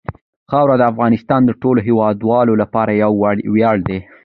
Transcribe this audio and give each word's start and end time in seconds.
خاوره 0.49 0.75
د 0.79 0.83
افغانستان 0.91 1.41
د 1.45 1.51
ټولو 1.61 1.79
هیوادوالو 1.87 2.53
لپاره 2.61 2.91
یو 3.03 3.11
ویاړ 3.53 3.77
دی. 3.87 3.99